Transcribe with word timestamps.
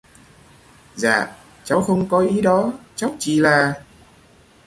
Dạ 0.95 1.35
Cháu 1.63 1.81
không 1.81 2.09
có 2.09 2.19
ý 2.19 2.41
đó 2.41 2.73
cháu 2.95 3.15
chỉ 3.19 3.39
là 3.39 3.81